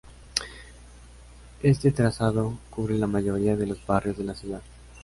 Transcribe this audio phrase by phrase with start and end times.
[1.61, 4.63] Este trazado cubre la mayoría de los barrios de la ciudad.